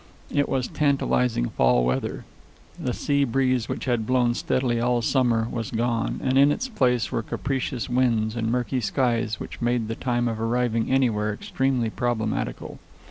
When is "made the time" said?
9.61-10.27